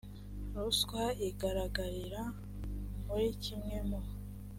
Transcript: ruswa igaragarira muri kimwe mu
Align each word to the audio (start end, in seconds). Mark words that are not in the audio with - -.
ruswa 0.55 1.03
igaragarira 1.27 2.21
muri 3.05 3.27
kimwe 3.43 3.77
mu 3.87 3.99